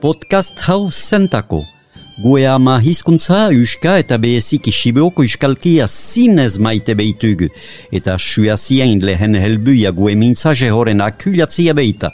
[0.00, 1.64] podcast hau zentako.
[2.22, 7.48] Gue ama hizkuntza, uska eta behezik isibeoko iskalkia zinez maite behitugu,
[7.92, 12.10] eta suaziain lehen helbuia gue mintzaje horren akulatzia behita.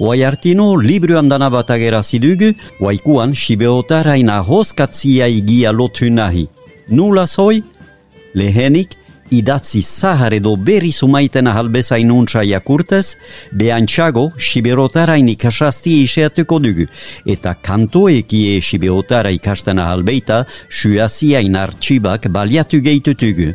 [0.00, 6.46] Oai artino, libruan dana bat agerazidugu, oaikuan sibeotarain ahoskatzia igia lotu nahi.
[6.88, 7.62] Nula zoi?
[8.34, 8.96] Lehenik,
[9.30, 13.16] idatzi zahar edo berri sumaiten ahalbezain untsa jakurtez,
[13.52, 16.86] behantxago siberotarain ikasazti iseatuko dugu,
[17.26, 23.52] eta kantoekie siberotara ikasten ahalbeita suaziain artxibak baliatu gehitutugu.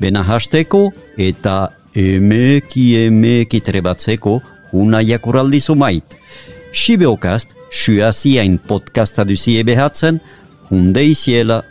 [0.00, 4.40] Bena hasteko eta emeki emeki trebatzeko
[4.72, 6.16] una jakuraldi sumait.
[6.72, 10.20] Sibeokast, suaziain podcasta duzie behatzen,
[10.70, 11.62] hunde iziela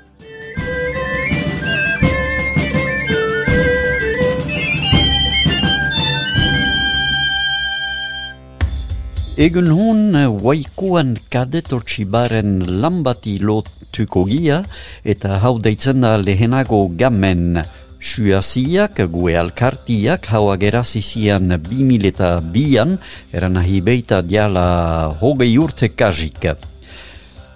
[9.38, 14.64] Egun hon, waikuan kadetortsibaren lambati lotuko gia,
[15.06, 17.60] eta hau deitzen da lehenago gamen
[18.02, 22.96] suaziak, gue alkartiak, hau agerazizian bimil eta bian,
[23.30, 26.50] eran ahi beita diala hogei urte kajik.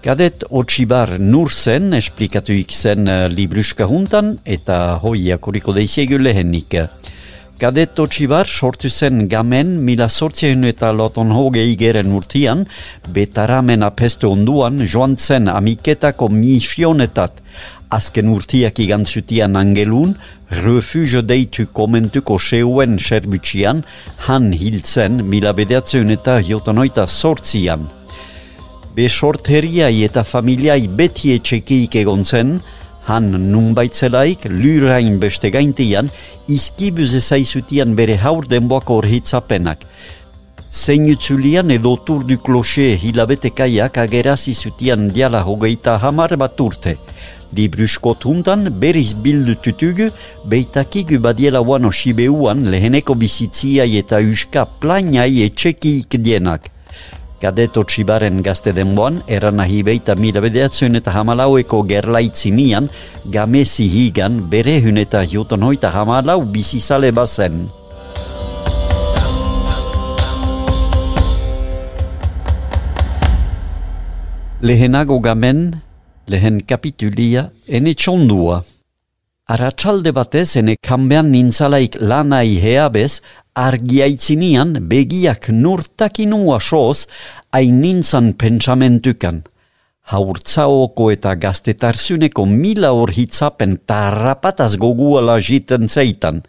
[0.06, 6.78] Kadet otxibar nur zen, esplikatu ikzen libruska juntan, eta hoi akuriko deizegu lehenik.
[7.62, 12.64] Kadet Otsibar sortu zen gamen mila sortzien eta loton hogei geren urtian,
[13.14, 17.38] betaramen apestu onduan joan zen amiketako misionetat.
[17.94, 20.16] Azken urtiak igantzutian angelun,
[20.64, 23.86] refugio deitu komentuko seuen serbutsian,
[24.26, 27.86] han hiltzen mila bedeatzen eta jotonoita sortzian.
[28.96, 32.58] Be sorteriai eta familiai beti etxekiik egon zen,
[33.12, 36.10] han nunbaitzelaik lurain beste gaintian,
[36.48, 39.86] izkibuz ezaizutian bere haur denboako horhitzapenak.
[40.72, 46.96] Zein utzulian edo tur du kloxe hilabetekaiak agerazi zutian diala hogeita hamar bat urte.
[47.52, 50.08] Librusko tuntan beriz bildu tutugu,
[50.48, 56.72] beitakigu badiela wano sibeuan leheneko bizitzia eta uska plainai etxekiik dienak.
[57.42, 62.86] Kadeto txibaren gazte denboan, eran nahi beita mila bedeatzen eta hamalaueko gerlaitzinian,
[63.34, 67.64] gamezi higan bere hun eta juton hoita hamalau bizizale bazen.
[74.62, 75.82] Lehenago gamen,
[76.30, 78.62] lehen kapitulia, ene txondua.
[79.52, 83.20] Aratsalde batez ene kanbean nintzalaik lanai heabez,
[83.68, 87.10] argiaitzinian begiak nurtakinua soz
[87.60, 89.42] ainintzan pentsamentukan.
[90.12, 96.44] Haurtzaoko eta gaztetarzuneko mila hor hitzapen tarrapataz goguala jiten zeitan.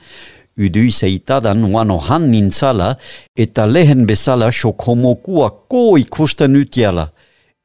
[0.55, 2.93] Udu zeitadan wano han nintzala
[3.35, 7.11] eta lehen bezala xokomokua ko ikusten utiala.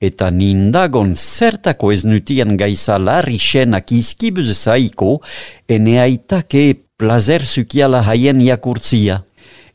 [0.01, 5.21] Eta nindagon zertako ez nutien gaiza larri senak izkibuz zaiko,
[5.67, 9.23] ene aitake plazer zukiala haien jakurtzia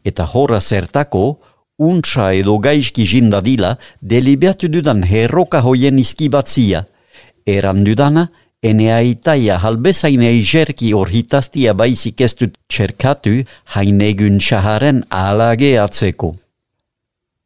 [0.04, 1.38] eta horra zertako,
[1.78, 6.84] untsa edo gaizki jindadila, delibeatu dudan herroka hoien izkibatzia.
[7.46, 8.28] Eran dudana,
[8.62, 13.40] ene aitaia halbezain eijerki orhitaztia baizik ez dut txerkatu
[13.74, 16.36] hainegun txaharen alage atzeko.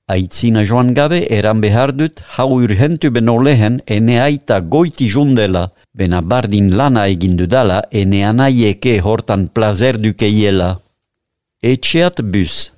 [0.09, 5.65] Aitzina joan gabe eran behar dut hau urhentu beno lehen ene aita goiti jundela,
[5.99, 10.71] bena bardin lana egindudala ene anaieke hortan plazer dukeiela
[11.63, 12.76] etxeat bus.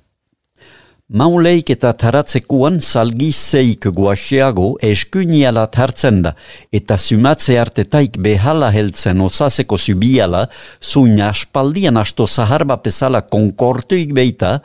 [1.09, 6.35] Mauleik eta taratzekuan salgizeik guaxiago eskuniala tartzen da,
[6.69, 10.43] eta sumatze artetaik behala heltzen osaseko subiala,
[10.77, 14.59] zuina aspaldian asto zaharba pesala konkortuik beita,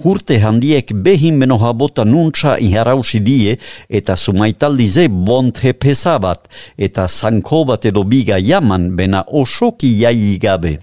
[0.00, 3.58] hurte handiek behin benoha bota nuntza iharausi die,
[3.90, 10.78] eta sumaitaldi ze bont hepesabat, eta zanko bat edo biga jaman bena osoki jai gabe.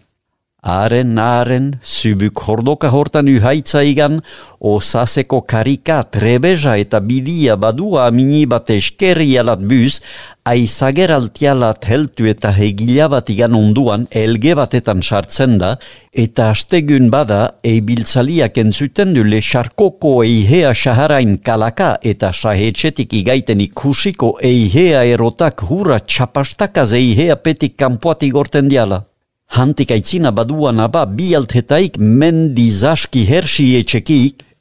[0.67, 4.19] Haren, zubuk hordoka hortan uhaitza igan,
[4.59, 10.01] osaseko karika trebeza eta bidia badua amini bat eskerri alat buz,
[10.43, 15.71] aizager altialat heltu eta hegila bat igan onduan elge batetan sartzen da,
[16.11, 25.07] eta astegun bada eibiltzaliak entzuten du lesarkoko eihea saharain kalaka eta sahetxetik igaiten ikusiko eihea
[25.15, 29.05] erotak hura txapastakaz eihea petik kampuati gorten diala.
[29.47, 33.79] Hantik aitzina baduan aba bi altetaik mendizaski hersi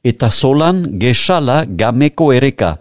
[0.05, 2.79] eta solan gesala gameko ereka.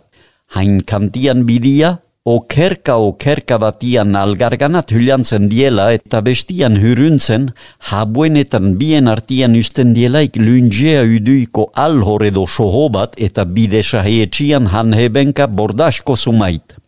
[0.53, 7.51] Hain kantian bidia, okerka okerka batian algarganat hylantzen diela eta bestian hyruntzen,
[7.89, 15.47] habuenetan bien artian usten dielaik lungea uduiko alhor edo soho bat eta bidesa heietxian hanhebenka
[15.47, 16.84] bordasko sumait.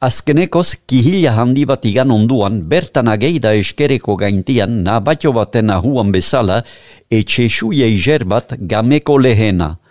[0.00, 6.62] Azkenekoz, kihila handi bat igan onduan, bertan ageida eskereko gaintian, nabatio baten ahuan bezala,
[7.10, 9.76] etxesuia izer bat gameko lehena–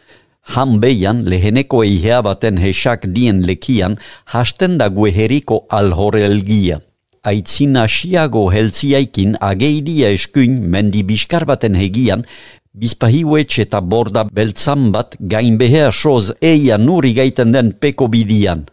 [0.54, 3.96] Han beian leheneko eihea baten hesak dien lekian
[4.34, 6.80] hasten da gueheriko alhorelgia.
[7.26, 12.22] Aitzina siago helziaikin ageidia eskuin mendi biskar baten hegian,
[12.78, 18.66] bizpahiuetxe eta borda beltzan bat gain behea soz eia nuri gaiten den peko bidian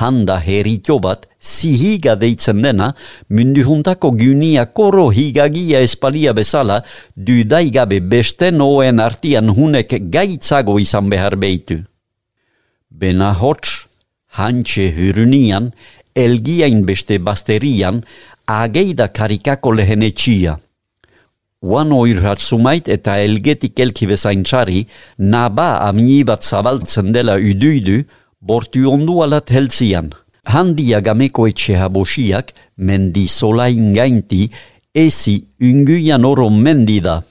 [0.00, 2.92] handa heritio bat, zihiga deitzen dena,
[3.28, 6.82] munduhuntako gyunia koro higagia espalia bezala,
[7.16, 11.82] dudaigabe beste noen artian hunek gaitzago izan behar behitu.
[12.90, 13.86] Bena hots,
[14.38, 15.72] hantxe hyrunian,
[16.14, 18.02] elgiain beste basterian,
[18.46, 20.58] ageida karikako lehen etxia.
[21.64, 24.84] Uan oirrat sumait eta elgetik elki bezaintxari,
[25.18, 28.02] naba amnibat zabaltzen dela uduidu,
[28.44, 30.12] bortu ondu alat helzian.
[30.44, 34.48] Handia gameko etxe habosiak, mendi sola ingainti,
[34.94, 37.22] ezi unguian oro mendi da.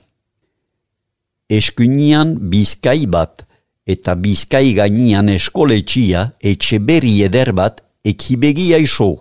[1.49, 3.45] Eskunian bizkai bat,
[3.85, 9.11] eta bizkai gainian eskoletxia, etxe berri eder bat, ekibegia iso.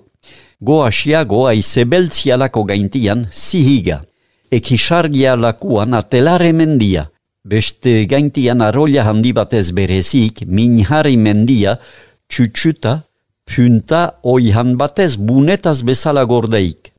[0.60, 0.90] Goa
[1.26, 4.02] goa izebeltzialako gaintian, zihiga.
[4.50, 7.10] Ekisargia lakuan atelare mendia.
[7.44, 11.74] Beste gaintian arolla handi batez berezik, minhari mendia,
[12.30, 13.00] txutxuta,
[13.50, 16.92] punta oihan batez bunetaz bezala gordeik.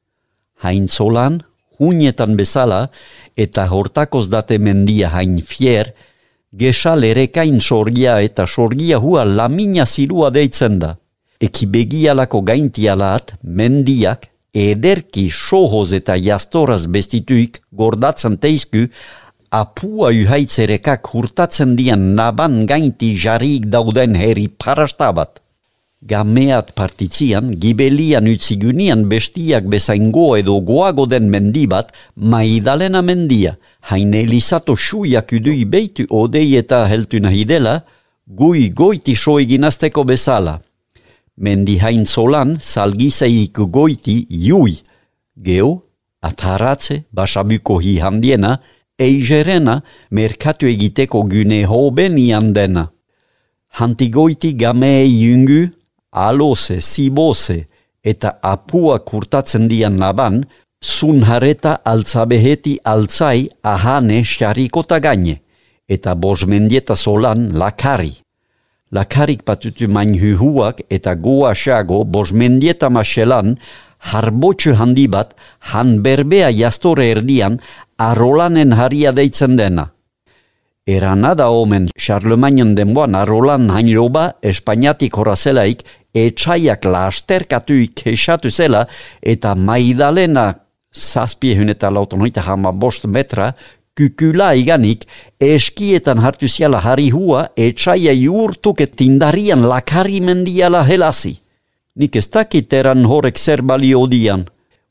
[0.59, 1.39] Hain zolan,
[1.79, 2.89] hunietan bezala,
[3.37, 5.93] eta hortakoz date mendia hain fier,
[6.51, 10.97] gesal erekain sorgia eta sorgia hua lamina zirua deitzen da.
[11.39, 18.89] Eki begialako gaintialat, mendiak, ederki sohoz eta jastoraz bestituik gordatzen teizku,
[19.53, 25.41] apua uhaitzerekak hurtatzen dian naban gainti jarik dauden herri parastabat.
[26.11, 33.53] Gameat partitzian, gibelian utzigunian bestiak bezaingo edo goago den mendibat, maidalena mendia,
[33.91, 37.77] hain elizato suiak udui beitu odei eta heltu nahi dela,
[38.27, 40.57] gui goiti soeginazteko bezala.
[41.37, 44.79] Mendi hain zolan, salgizeik goiti jui,
[45.37, 45.71] geo,
[46.25, 48.57] ataratze, basabuko hi handiena,
[48.99, 49.81] eigerena
[50.11, 52.89] merkatu egiteko gune hoben ian dena.
[53.79, 55.69] Hantigoiti gamei jungu,
[56.11, 57.65] alose, sibose
[58.03, 60.43] eta apua kurtatzen dian laban,
[60.83, 65.39] zun hareta altzabeheti altzai ahane xarikota gaine,
[65.87, 68.11] eta bosmendieta solan lakari.
[68.93, 73.55] Lakarik patutu main huhuak eta goa xago bosmendieta maselan
[74.11, 75.33] harbotxu handi bat
[75.71, 77.59] han berbea jastore erdian
[77.97, 79.89] arrolanen haria deitzen dena.
[80.85, 88.83] Era nada omen, Charlemagnen denboan arrolan hain loba, Espainiatik horazelaik, etxaiak lasterkatuik esatu zela,
[89.21, 90.49] eta maidalena
[90.93, 93.53] zazpiehun eta lautonoita hama bost metra,
[93.95, 95.07] kukula iganik,
[95.39, 101.37] eskietan hartu ziala harri hua, etxaia juurtuk etindarian lakari mendiala helasi.
[101.95, 104.47] Nik ez dakit horrek zer balio dian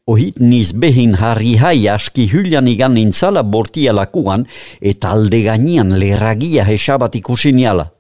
[0.07, 4.47] ohit niz behin harri hai aski hyljan igan intzala bortia lakuan
[4.81, 7.91] eta alde ganian lerragia hesabat ikusin jala.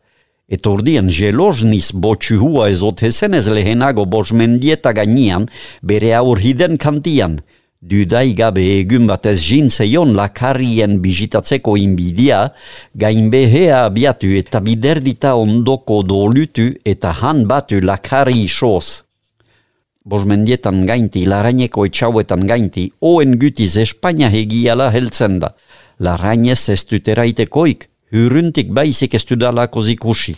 [0.49, 5.49] Eta ordian jeloz niz botxu hua ezot hezenez lehenago bos mendieta ganian
[5.82, 7.40] bere aur hiden kantian.
[7.83, 12.53] Dudai gabe egun batez jintzeion lakarrien bizitatzeko inbidia,
[12.95, 19.03] gain behea abiatu eta biderdita ondoko dolutu eta han batu lakarri soz
[20.05, 25.53] bosmendietan gainti, laraineko etxauetan gainti, oen gutiz Espainia hegiala heltzen da.
[26.03, 30.35] Larainez ez duteraitekoik, hyruntik baizik ez dudalako zikusi.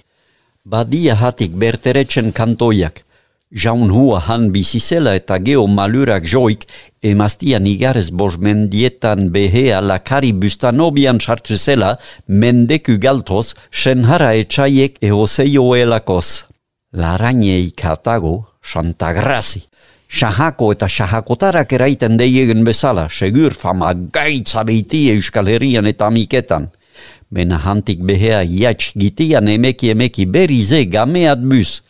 [0.65, 3.03] Badia hatik berteretzen kantoiak.
[3.54, 6.64] Jaun hua han bizizela eta geo malurak joik,
[7.06, 11.92] emaztian igarez bosmendietan behea lakari bustanobian sartu zela,
[12.26, 16.50] mendeku galtoz, senhara etxaiek ehoseio elakoz.
[16.92, 19.62] Larainei katago, Santa Grazi.
[20.11, 26.73] Sahako eta sahakotarak eraiten deiegen bezala, segur fama gaitza beitie euskal herrian eta amiketan.
[27.30, 31.84] Bena hantik behea iatx gitian emeki emeki berize gameat buz.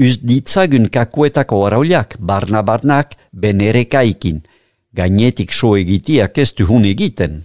[0.00, 4.40] Uz ditzagun kakuetako arauliak, barna-barnak, benerekaikin.
[4.96, 7.42] Gainetik so egitiak ez hun egiten.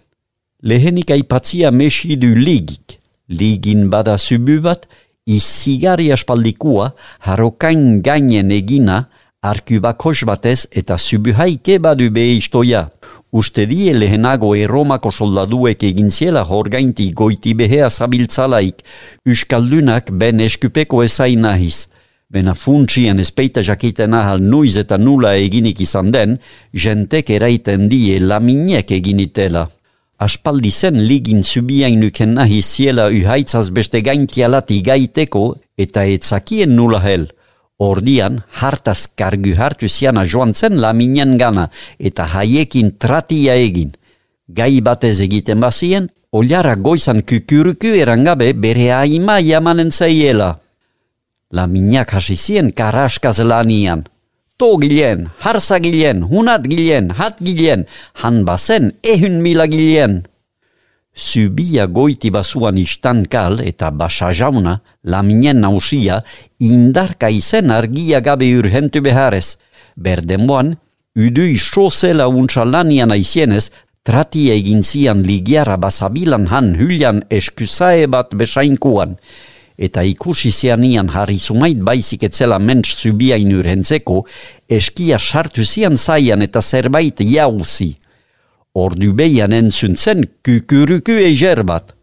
[0.64, 3.00] Lehenik aipatzia mesidu ligik.
[3.28, 4.88] Ligin bada subu bat,
[5.26, 9.10] izigari aspaldikua harrokain gainen egina
[9.42, 12.90] arku bakos batez eta subuhaike badu behe istoia.
[13.32, 18.80] Uste die lehenago erromako soldaduek egin ziela horgainti goiti behea zabiltzalaik,
[19.28, 21.88] uskaldunak ben eskupeko ezain nahiz.
[22.36, 26.34] Bena funtsien espeita jakiten ahal nuiz eta nula eginik izan den,
[26.84, 29.62] jentek eraiten die laminek eginitela.
[30.25, 35.46] Aspaldi zen ligin zubiainuken nahi ziela uhaitzaz beste gaintialati gaiteko
[35.77, 37.30] eta etzakien nula hel.
[37.80, 43.96] Ordian, hartaz kargu hartu ziana joan zen laminen gana eta haiekin tratia egin.
[44.51, 50.51] Gai batez egiten bazien, oliara goizan kukuruku erangabe bere haima jamanen zaiela.
[51.52, 54.04] Laminak hasi zien karaskaz lanian.
[54.58, 60.24] To gilen, harsa gilen, hunat gilen, hat gilen, han bazen ehun mila gilen.
[61.16, 62.75] Zubia goiti basuan
[63.30, 66.24] kal eta basa jauna, laminen nausia,
[66.60, 69.58] indarka izen argia gabe urhentu beharez.
[69.96, 70.75] Berdemoan,
[71.16, 73.70] udu iso zela untsa lanian aizienez,
[74.04, 79.16] trati egin zian ligiara basabilan han hylian eskusae bat besainkuan
[79.77, 84.24] eta ikusi zianian harri sumait baizik etzela mentz zubiain urhentzeko,
[84.70, 87.96] eskia sartu zian zaian eta zerbait jauzi.
[88.75, 91.94] Ordu behian entzuntzen kukuruku eger bat.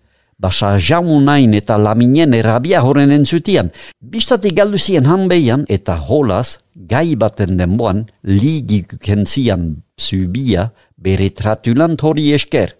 [0.42, 3.68] Basa jaunain eta laminen erabia horren entzutian.
[4.00, 12.32] Bistatik galdu zian hanbeian eta holaz, gai baten denboan, ligik kentzian zubia bere tratulant hori
[12.34, 12.74] esker.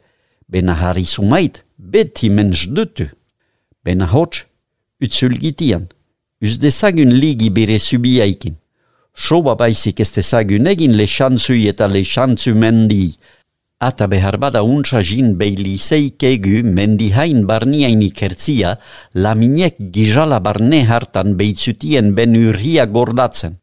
[0.49, 3.07] Bena harri sumait, beti mentz dutu.
[3.85, 4.43] Bena hotx,
[5.03, 5.89] utzul gitian,
[6.43, 8.57] uz dezagun ligi bere subiaikin.
[9.15, 13.13] Soba baizik ez dezagun egin le xantzui eta le xantzu mendi.
[13.83, 18.77] Ata behar bada untsa jin beili zeikegu mendi hain barniain ikertzia,
[19.15, 23.59] laminek gizala barne hartan beitzutien ben urria gordatzen.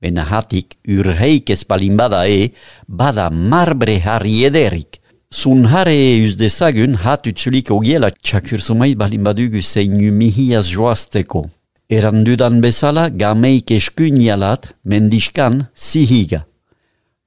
[0.00, 2.52] Bena hatik urheik ez bada e,
[2.86, 5.00] bada marbre harri ederik.
[5.30, 11.44] Zun hare eus dezagun hat utzulik ogiela txakur sumait balin badugu zeinu mihiaz joazteko.
[11.90, 16.46] Erandudan bezala gameik eskuinialat mendiskan zihiga.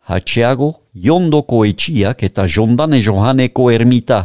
[0.09, 4.19] Hatxeago, jondoko etxiak eta jondane johaneko ermita.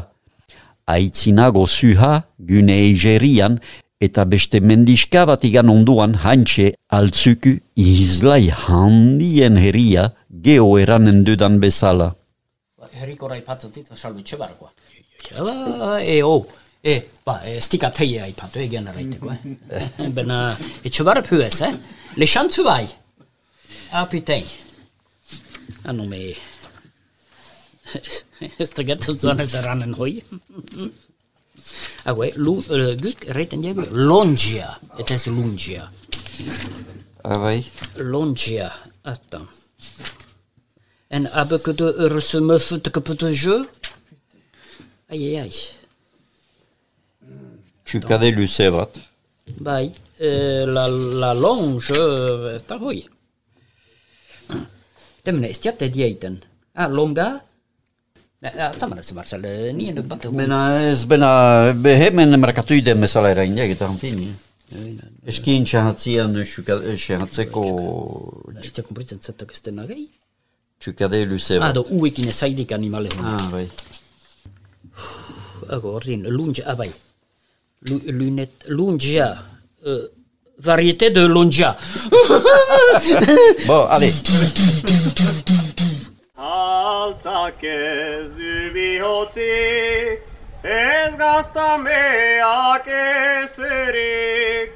[0.88, 3.61] Aitzinago zuha, gune eijerian,
[4.00, 12.14] eta beste mendiska bat igan onduan hantxe altzuku izlai handien heria geo eranen dudan bezala
[13.00, 14.71] herriko raipatzen dit, salbu etxe barkoa.
[16.00, 16.37] E, o,
[16.83, 20.11] e, ba, e, stika teie aipatu egin arreiteko, eh?
[20.17, 20.41] Bena,
[20.87, 21.73] etxe barra pyes, eh?
[22.17, 22.85] Le shantzu bai.
[24.03, 24.47] Apitein.
[25.91, 26.23] Anu me...
[28.61, 30.19] Ez da getu zuan ez eranen hoi.
[32.11, 35.87] Ague, lu, uh, guk, reiten diego, longia, et ez lungia.
[37.25, 37.62] Abai.
[38.03, 38.69] Longia,
[39.03, 39.49] attends.
[41.08, 43.64] En heb ik het Russen kapot jeu?
[45.08, 45.76] Aïe, aïe.
[47.86, 48.90] Tu cadais lui sevat.
[49.62, 53.04] Bai, euh, la, la longe, euh, ta hoi.
[55.22, 56.40] Temne, stiat te dieten.
[56.75, 57.28] Ah, longa?
[58.42, 60.42] Atzaman ez batzal, nien bat egun.
[60.42, 61.30] Bena ez, bena,
[61.86, 64.32] behemen merkatuiden bezala erainak eta hanfini.
[65.30, 67.64] Eskin txahatzian, txahatzeko...
[68.58, 69.94] Ez te kumpritzen zetak ez denak?
[70.78, 70.85] Gay.
[70.85, 71.68] Tu cadais le sevat.
[71.68, 73.37] Ah, do uekin esaidik animale hona.
[73.37, 73.68] Ah, bai.
[75.68, 76.92] Ago, ordin, lunge, ah, bai.
[77.83, 79.37] Lunet, lungia.
[79.85, 80.09] Uh,
[80.59, 81.76] variété de lungia.
[83.66, 84.14] bon, allez.
[86.37, 90.21] Altzak ez du bihotzik,
[90.62, 94.73] ez gaztameak ez erik,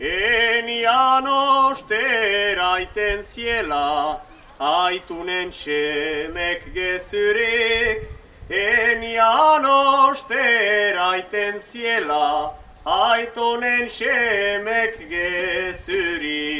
[0.00, 4.20] enian osteraiten ziela,
[4.60, 8.08] aitunen semek gezurik,
[8.50, 16.50] enian osteraiten ziela, aitunen semek gezurik.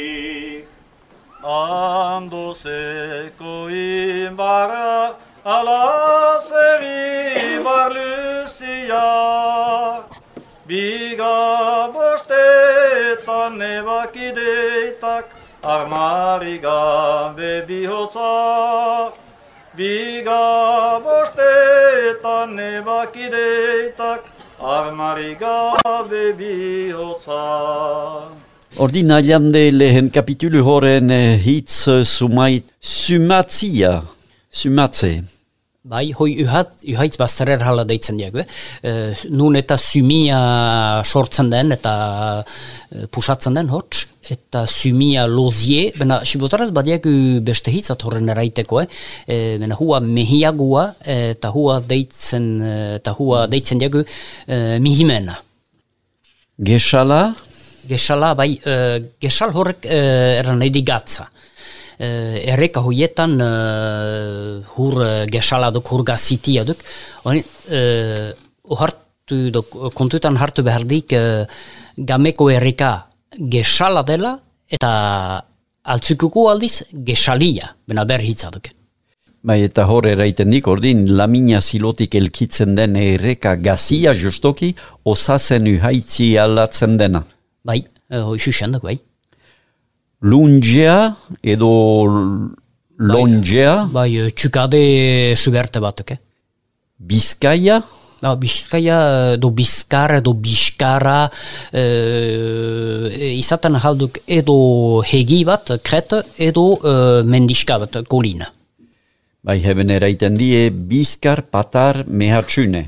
[1.43, 5.15] Ando seko imbara,
[5.45, 9.05] ala seri barlusia,
[15.63, 19.11] nebakideitak, armari gabe bihotza.
[19.77, 24.21] Biga bostetan nebakideitak,
[24.59, 27.41] armari gabe bihotza.
[28.77, 34.03] Ordin aliande lehen kapitulu horren eh, hitz sumait sumatzia,
[34.51, 35.40] sumatze.
[35.81, 39.23] Bai, hoi uhat, uhaitz bazterer hala deitzen diago, eh?
[39.33, 40.37] nun eta sumia
[41.01, 41.93] sortzen den eta
[42.45, 48.87] e, pusatzen den hots, eta sumia lozie, bena sibotaraz badiagu beste hitzat horren eraiteko, eh?
[49.25, 52.51] E, bena hua mehiagua eta hua deitzen,
[53.01, 55.39] eta hua deitzen diago e, mihimena.
[56.61, 57.23] Gesala?
[57.89, 58.77] Gesala, bai, e,
[59.17, 60.03] gesal horrek e,
[60.43, 61.25] eran gatza
[62.01, 66.81] erreka hoietan uh, hur uh, gesaladuk, hur gazitia duk,
[67.23, 68.31] hori, uh,
[68.63, 71.45] ohartu, duk, kontuetan hartu behardik uh,
[71.97, 72.91] gameko erreka
[73.37, 74.35] gesala dela
[74.71, 74.91] eta
[75.83, 78.71] altzukuko aldiz gesalia, bena ber duk.
[79.43, 86.37] Bai, eta hor eraiten dik, ordin, lamina zilotik elkitzen den erreka gazia justoki, osazen uhaitzi
[86.37, 87.23] alatzen dena.
[87.65, 88.99] Bai, hoi uh, bai
[90.21, 91.71] lungea edo
[92.97, 93.87] longea.
[93.89, 94.83] Bai, bai txukade
[95.35, 96.19] suberte bat, okay?
[96.97, 97.81] Bizkaia?
[98.21, 101.25] No, bizkaia, do bizkara, do bizkara,
[101.73, 101.85] e,
[103.33, 106.93] izaten halduk edo hegi bat, kret, edo e,
[107.25, 108.51] mendiska bat, kolina.
[109.41, 112.85] Bai, heben eraiten die, bizkar, patar, mehatxune.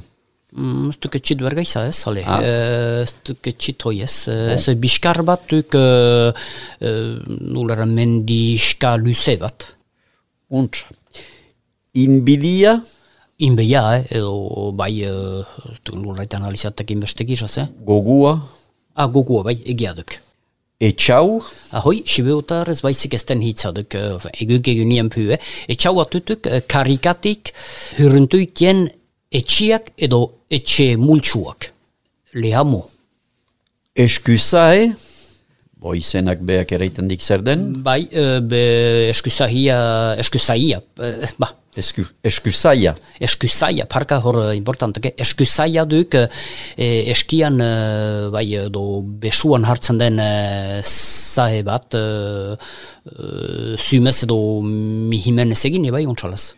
[0.53, 2.23] Mm, stuke txit berga iza ez, ale.
[2.29, 3.05] Ah.
[3.09, 4.15] Stuke txit hoi ez.
[4.29, 4.75] Uh, oh.
[4.77, 5.77] biskar bat duk
[6.83, 9.71] nulera mendiska luze bat.
[10.53, 10.91] Untsa.
[11.93, 12.77] Inbidia?
[13.43, 15.43] Inbeia, eh, edo bai, uh,
[15.91, 17.67] nulera analizatak inbestek izaz, eh?
[17.85, 18.37] Gogua?
[18.95, 20.15] Ah, gogua, bai, egia duk.
[20.83, 21.39] Etxau?
[21.73, 23.97] Ahoi, sibeotar ez baizik ezten hitzaduk,
[24.37, 25.39] eguk egun nien pu, eh?
[25.67, 27.53] Etxau atutuk karikatik
[27.97, 28.87] huruntuitien
[29.33, 31.71] etxiak edo etxe multsuak.
[32.37, 32.83] Lehamo.
[33.93, 34.93] Eskuzae,
[35.77, 37.65] bo izenak beak ereiten dik zer den?
[37.85, 38.63] Bai, uh, be
[39.11, 39.77] eskuzaia,
[40.21, 41.51] eskuzaia, uh, ba.
[41.73, 42.91] Esku, eskuzaia.
[43.17, 46.27] Eskuzaia, parka hor importantak, eskuzaia duk uh,
[46.77, 52.53] eskian, uh, bai, do besuan hartzen den uh, zahe bat, uh,
[53.09, 56.53] uh, zumez edo mihimen ez egin, bai, ontsalaz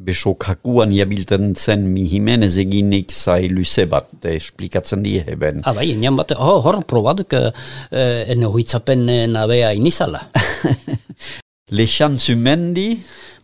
[0.00, 5.60] besok hakuan jabilten zen mi Jimenez eginik zai luze bat, esplikatzen die heben.
[5.68, 10.24] Ah, bai, enian bat, oh, hor, probaduk, eh, ene huitzapen nabea inizala.
[11.78, 12.88] Lexan zumendi?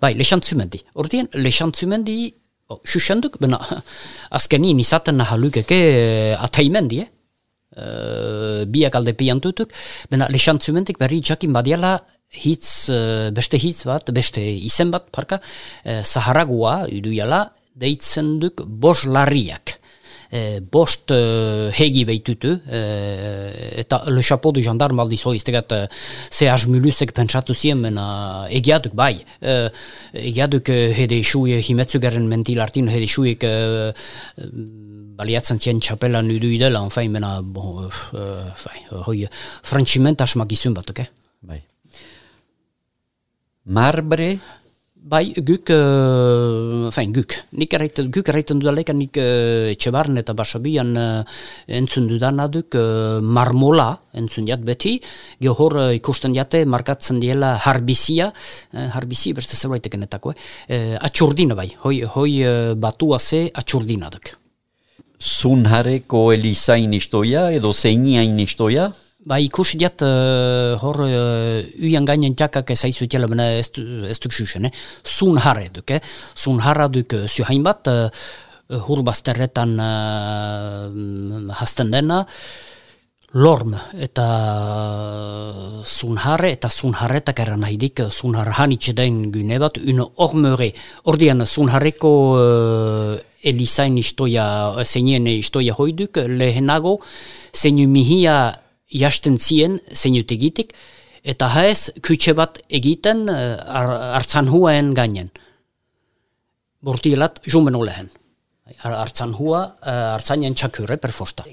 [0.01, 0.81] Bai, lexan zumendi.
[0.99, 2.33] Ordien, lexan zumendi,
[2.73, 3.61] oh, susenduk, bena,
[4.35, 7.12] azkeni inizaten nahalukeke eh, ataimendi, eh?
[7.77, 9.69] Uh, biak alde piantutuk,
[10.09, 11.90] bena lexan zumendik berri jakin badiala
[12.33, 15.41] hitz, uh, beste hitz bat, beste izen bat, parka,
[15.85, 19.77] uh, Zaharagua, iduiala, deitzen duk bos larriak.
[20.27, 25.85] E, bost uh, hegi behitutu, eta le chapeau du gendarme aldiz hoi, iztegat uh,
[26.31, 28.07] ze azmulusek pentsatu zien, mena
[28.51, 29.12] egiaduk bai,
[29.47, 29.69] uh,
[30.19, 33.93] egiaduk uh, hede isui himetzu garen mentil artin, hede isui uh,
[35.17, 39.23] baliatzen zien txapela nudu idela, enfin, mena, bon, uh, uh, hoi,
[39.62, 41.09] frantziment asmak izun bat, okay?
[41.47, 41.62] Bai.
[43.66, 44.38] Marbre?
[45.07, 47.35] Bai, guk, uh, fein, guk.
[47.55, 51.22] Nik erraiten, guk erraiten dudaleka nik uh, etxe eta basabian uh,
[51.66, 55.00] entzun dudana duk uh, marmola entzun jat beti.
[55.40, 58.33] Gio hor uh, ikusten jate markatzen diela harbizia,
[58.72, 60.37] uh, harbizia beste zerbait egenetako, eh?
[60.68, 64.35] Uh, atxurdina bai, hoi, hoi uh, batua ze atxurdina duk.
[65.18, 68.92] Zunhareko elizain istoia edo zeiniain istoia?
[69.27, 73.73] Ba, ikusi diat, uh, hor, uh, uian gainen jakak ez aizu itela, bena ez,
[74.07, 74.71] ez duk xuxen, eh?
[75.03, 75.99] Zun harre duk, eh?
[76.39, 78.07] Zun harra duk uh, zuhain bat, uh,
[78.87, 82.21] hur bazterretan uh, hasten dena,
[83.35, 84.27] lorm eta
[85.83, 90.71] zun harre, eta zun harretak eran haidik, zun harra hanitxe den gune bat, un ormere,
[91.11, 94.47] ordian zun harreko uh, elizain istoia,
[94.85, 97.01] zeinien istoia hoiduk, lehenago,
[97.51, 98.39] zeinu mihia
[98.87, 100.72] jasten zien zeinut egitik,
[101.27, 103.59] eta haez kutxe bat egiten uh,
[104.14, 105.31] hartzan huaen gainen.
[106.85, 108.11] Bortielat jumen olehen.
[108.83, 111.46] Hartzan hua, uh, hartzainen txakure perfosta.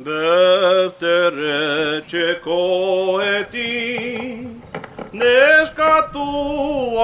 [0.00, 4.48] Bertere txeko eti,
[5.12, 6.26] neskatu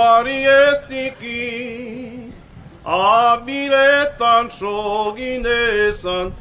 [0.01, 1.43] ari estiki,
[2.87, 6.33] abiretan soginezan,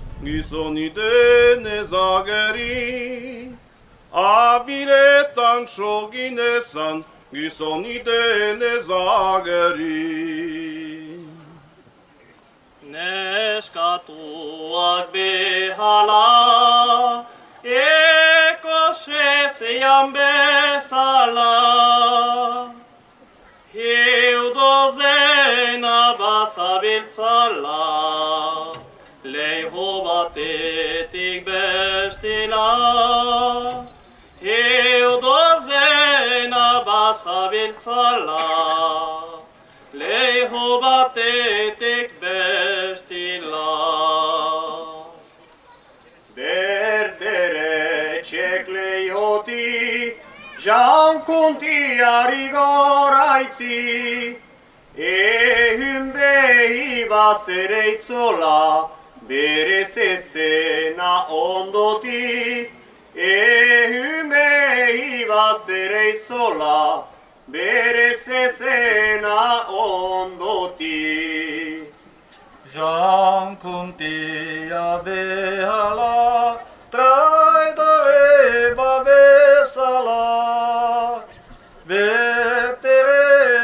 [0.95, 3.51] denez ageri.
[4.13, 10.45] Abiletan soginezan, gizoni denez ageri.
[12.91, 13.85] Neskatuak
[15.13, 16.27] behala,
[17.63, 21.53] eko sezean bezala,
[23.73, 27.83] Heudo zena basabe zabiltzala,
[28.45, 28.54] leho
[30.25, 32.69] batetik bestela.
[34.41, 35.85] Eudozena
[36.85, 38.47] bazabiltzala,
[39.93, 43.71] leho batetik bestela.
[46.35, 49.69] Bertere txekleioti,
[50.59, 53.79] jaunkuntia rigoraitzi,
[54.97, 58.94] ehun behi basereitzola,
[59.29, 62.69] Berezese na ondoti,
[63.15, 67.07] ehümei basereizola,
[67.47, 70.95] berezese na ondoti.
[72.73, 76.57] Jean Kuntia behala,
[76.91, 80.23] traidore babesala,
[81.89, 83.23] vertere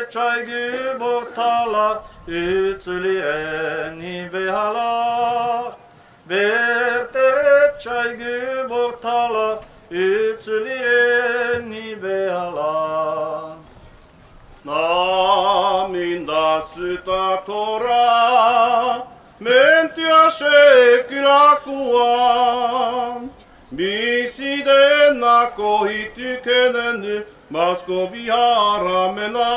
[0.10, 4.90] çaygı bortala, ütülü eni behala,
[7.84, 9.60] çaygı bortala,
[9.91, 11.24] ütüliyeni
[12.04, 13.56] beyala.
[14.65, 19.08] Naminda syta tora,
[19.39, 23.32] mentyä shekynä kuvan.
[23.72, 29.52] Bisiden nakohi tykenenny, masko viharamena.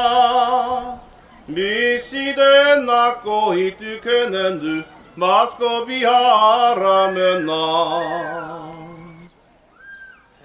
[1.48, 4.84] Bisiden nakohi tykenenny,
[5.16, 7.66] masko vihara mena.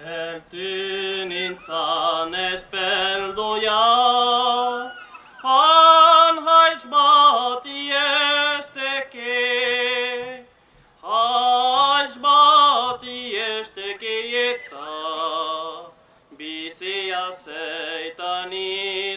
[0.04, 3.82] Heltyn insanes peldoja,
[5.42, 7.90] han hais bati
[8.58, 9.36] esteke,
[11.02, 15.90] hais bati esteke jetta,
[16.38, 19.09] bisia seitani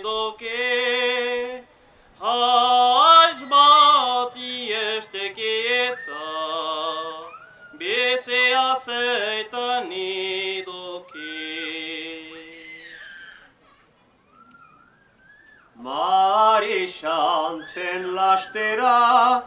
[17.54, 19.42] šancen laštera,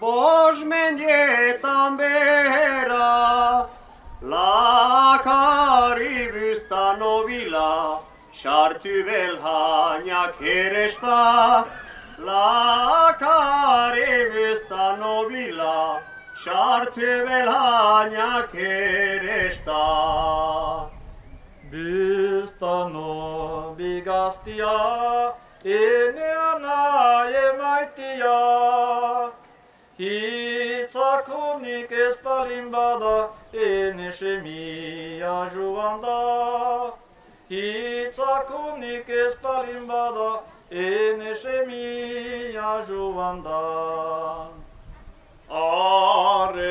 [0.00, 3.66] Bož mendjetan bera,
[4.22, 8.00] La karibus stanovila,
[8.32, 11.64] Šartu velhanjak herešta,
[12.18, 16.00] La karibus stanovila,
[16.34, 19.84] Šartu velhanjak herešta.
[21.70, 23.12] Bystano
[23.78, 25.32] bigastia,
[25.64, 26.82] eneana
[28.22, 29.32] emaitia.
[29.98, 36.92] Hitzakunik ez palin bada, ene semia juanda.
[37.50, 43.62] Hitzakunik ez palin bada, ene semia juanda.
[45.50, 46.66] Arrebagoni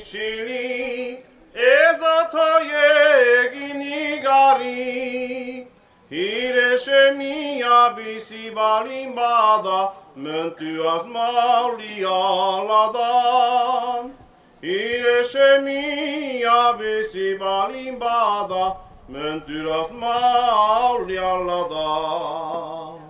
[0.00, 5.25] shili ezata yegini gari
[6.08, 14.12] Hire shemia bisi balin bada Mönty az mauli aladan
[14.62, 18.76] Hire shemia bisi balin bada
[19.08, 23.00] Mönty az mauli aladan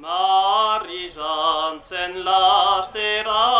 [0.00, 3.59] Mari Jansen lastera,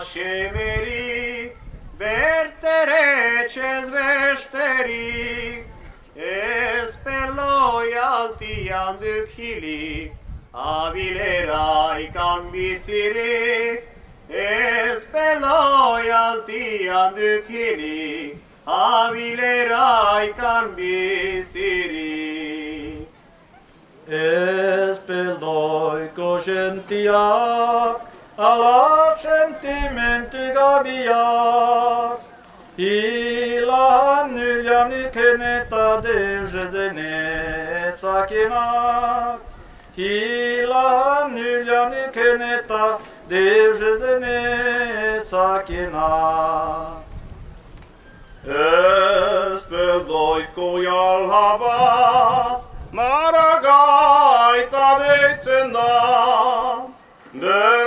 [0.00, 1.52] Hashemeri,
[1.98, 5.12] vertere cezveșteri,
[6.16, 10.12] es per loi alti anduc hili,
[10.52, 13.82] abilerai can bisiri,
[14.28, 22.10] es per loi alti anduc hili, abilerai can bisiri.
[24.08, 28.09] Es pe loi cogentiac,
[28.40, 32.18] alla sentimenti caviar.
[32.78, 39.40] Ila nylja nykeneta dejedeneetsa kinak.
[39.96, 42.98] Ila nylja nykeneta
[43.28, 47.00] dejedeneetsa kinak.
[48.46, 52.60] Este doiko jalhava,
[52.92, 56.80] maragaita deitsendan,
[57.34, 57.79] de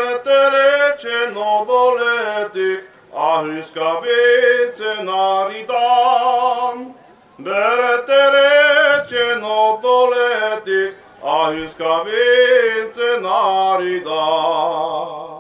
[0.43, 6.97] înțelege noboletic, ahis cabețe naridam.
[7.35, 15.32] Bereterece noboletic, ahis cabețe naridam.